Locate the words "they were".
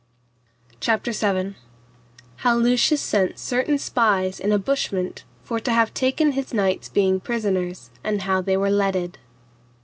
8.41-8.71